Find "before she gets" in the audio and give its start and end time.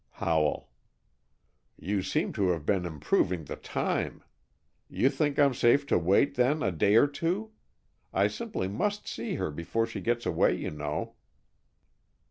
9.51-10.25